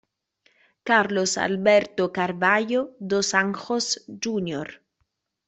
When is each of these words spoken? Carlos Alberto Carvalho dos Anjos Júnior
Carlos 0.83 1.37
Alberto 1.37 2.11
Carvalho 2.11 2.95
dos 2.99 3.35
Anjos 3.35 4.03
Júnior 4.19 4.81